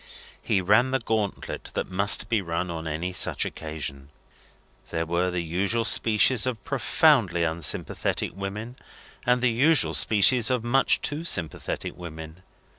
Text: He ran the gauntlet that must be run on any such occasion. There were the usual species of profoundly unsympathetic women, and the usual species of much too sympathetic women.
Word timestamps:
He 0.41 0.61
ran 0.61 0.89
the 0.89 0.97
gauntlet 0.97 1.69
that 1.75 1.91
must 1.91 2.27
be 2.27 2.41
run 2.41 2.71
on 2.71 2.87
any 2.87 3.13
such 3.13 3.45
occasion. 3.45 4.09
There 4.89 5.05
were 5.05 5.29
the 5.29 5.43
usual 5.43 5.85
species 5.85 6.47
of 6.47 6.63
profoundly 6.65 7.43
unsympathetic 7.43 8.31
women, 8.33 8.77
and 9.27 9.41
the 9.41 9.51
usual 9.51 9.93
species 9.93 10.49
of 10.49 10.63
much 10.63 11.03
too 11.03 11.23
sympathetic 11.23 11.95
women. 11.95 12.41